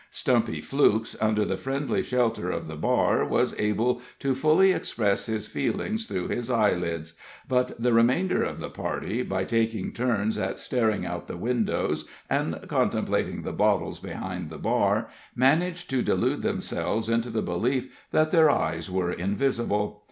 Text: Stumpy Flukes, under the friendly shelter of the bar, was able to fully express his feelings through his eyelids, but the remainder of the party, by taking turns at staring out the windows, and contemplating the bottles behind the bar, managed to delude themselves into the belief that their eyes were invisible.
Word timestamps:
Stumpy 0.09 0.61
Flukes, 0.61 1.15
under 1.21 1.45
the 1.45 1.57
friendly 1.57 2.01
shelter 2.01 2.49
of 2.49 2.65
the 2.65 2.75
bar, 2.75 3.23
was 3.23 3.53
able 3.59 4.01
to 4.17 4.33
fully 4.33 4.71
express 4.71 5.27
his 5.27 5.45
feelings 5.45 6.07
through 6.07 6.29
his 6.29 6.49
eyelids, 6.49 7.13
but 7.47 7.79
the 7.79 7.93
remainder 7.93 8.41
of 8.43 8.57
the 8.57 8.71
party, 8.71 9.21
by 9.21 9.43
taking 9.43 9.91
turns 9.91 10.39
at 10.39 10.57
staring 10.57 11.05
out 11.05 11.27
the 11.27 11.37
windows, 11.37 12.09
and 12.31 12.67
contemplating 12.67 13.43
the 13.43 13.53
bottles 13.53 13.99
behind 13.99 14.49
the 14.49 14.57
bar, 14.57 15.11
managed 15.35 15.87
to 15.91 16.01
delude 16.01 16.41
themselves 16.41 17.07
into 17.07 17.29
the 17.29 17.43
belief 17.43 17.93
that 18.09 18.31
their 18.31 18.49
eyes 18.49 18.89
were 18.89 19.11
invisible. 19.11 19.99